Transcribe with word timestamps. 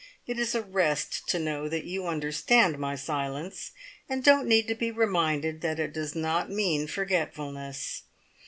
It 0.25 0.39
is 0.39 0.55
a 0.55 0.63
rest 0.63 1.27
to 1.27 1.37
know 1.37 1.69
that 1.69 1.83
you 1.85 2.07
understand 2.07 2.79
my 2.79 2.95
silence, 2.95 3.69
and 4.09 4.23
don't 4.23 4.47
need 4.47 4.67
to 4.69 4.73
be 4.73 4.89
reminded 4.89 5.61
that 5.61 5.77
it 5.79 5.93
does 5.93 6.15
not 6.15 6.49
mean 6.49 6.87
forgetfulness. 6.87 8.01